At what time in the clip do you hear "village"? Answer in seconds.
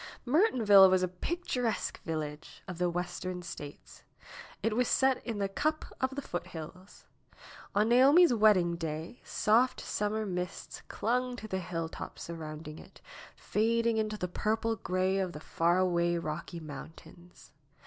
2.01-2.63